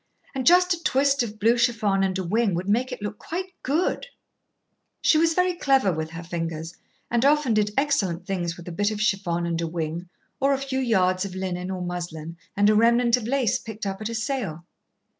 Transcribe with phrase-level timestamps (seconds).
[0.33, 3.53] And just a twist of blue chiffon and a wing would make it look quite
[3.61, 4.07] good."
[5.03, 6.75] She was very clever with her fingers,
[7.11, 10.09] and often did excellent things with a bit of chiffon and a wing,
[10.39, 14.01] or a few yards of linen or muslin and a remnant of lace picked up
[14.01, 14.65] at a sale.